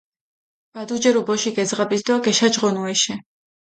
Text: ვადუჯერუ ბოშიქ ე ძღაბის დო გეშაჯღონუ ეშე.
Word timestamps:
ვადუჯერუ 0.75 1.21
ბოშიქ 1.27 1.57
ე 1.61 1.63
ძღაბის 1.69 2.01
დო 2.07 2.15
გეშაჯღონუ 2.25 2.83
ეშე. 2.93 3.15